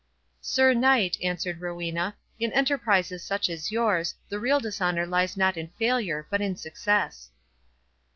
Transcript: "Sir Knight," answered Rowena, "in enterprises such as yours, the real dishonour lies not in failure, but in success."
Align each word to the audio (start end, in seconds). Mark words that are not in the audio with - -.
"Sir 0.41 0.73
Knight," 0.73 1.15
answered 1.21 1.61
Rowena, 1.61 2.15
"in 2.39 2.51
enterprises 2.53 3.21
such 3.23 3.51
as 3.51 3.71
yours, 3.71 4.15
the 4.29 4.39
real 4.39 4.59
dishonour 4.59 5.05
lies 5.05 5.37
not 5.37 5.57
in 5.57 5.67
failure, 5.77 6.25
but 6.31 6.41
in 6.41 6.55
success." 6.55 7.29